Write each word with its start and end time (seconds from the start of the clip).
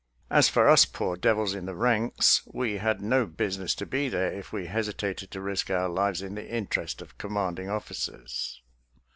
As 0.31 0.49
for 0.49 0.67
us 0.67 0.83
poor 0.85 1.15
devils 1.15 1.53
in 1.53 1.67
the 1.67 1.75
ranks, 1.75 2.41
we 2.51 2.77
had 2.77 3.01
no 3.03 3.27
business 3.27 3.75
to 3.75 3.85
be 3.85 4.09
there 4.09 4.31
if 4.31 4.51
we 4.51 4.65
hesitated 4.65 5.29
to 5.29 5.41
risk 5.41 5.69
our 5.69 5.89
lives 5.89 6.23
in 6.23 6.33
the 6.33 6.49
interest 6.51 7.03
of 7.03 7.19
commanding 7.19 7.69
officers. 7.69 8.63